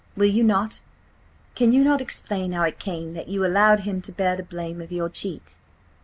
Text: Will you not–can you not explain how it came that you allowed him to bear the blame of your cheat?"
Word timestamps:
Will 0.17 0.25
you 0.31 0.41
not–can 0.43 1.73
you 1.73 1.83
not 1.83 2.01
explain 2.01 2.53
how 2.53 2.63
it 2.63 2.79
came 2.79 3.13
that 3.13 3.27
you 3.27 3.45
allowed 3.45 3.81
him 3.81 4.01
to 4.01 4.11
bear 4.11 4.35
the 4.35 4.41
blame 4.41 4.81
of 4.81 4.91
your 4.91 5.09
cheat?" 5.09 5.59